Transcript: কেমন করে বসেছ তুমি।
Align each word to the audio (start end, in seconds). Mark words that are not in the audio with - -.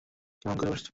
কেমন 0.41 0.55
করে 0.57 0.69
বসেছ 0.69 0.81
তুমি। 0.81 0.89